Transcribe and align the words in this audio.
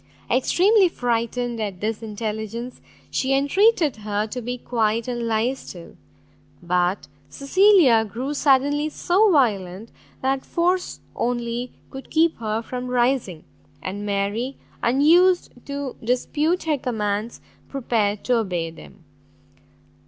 Extremely 0.31 0.89
frightened 0.89 1.59
at 1.59 1.79
this 1.79 2.01
intelligence, 2.01 2.81
she 3.11 3.35
entreated 3.35 3.97
her 3.97 4.25
to 4.25 4.41
be 4.41 4.57
quiet 4.57 5.07
and 5.07 5.27
lie 5.27 5.53
still. 5.53 5.95
But 6.63 7.07
Cecilia 7.29 8.03
grew 8.03 8.33
suddenly 8.33 8.89
so 8.89 9.29
violent, 9.31 9.91
that 10.23 10.43
force 10.43 11.01
only 11.15 11.71
could 11.91 12.09
keep 12.09 12.37
her 12.37 12.63
from 12.63 12.87
rising; 12.87 13.43
and 13.79 14.03
Mary, 14.03 14.57
unused 14.81 15.51
to 15.67 15.95
dispute 16.03 16.63
her 16.63 16.79
commands, 16.79 17.39
prepared 17.69 18.23
to 18.23 18.37
obey 18.37 18.71
them. 18.71 19.03